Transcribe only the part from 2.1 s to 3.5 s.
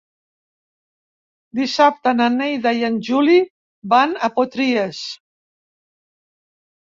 na Neida i en Juli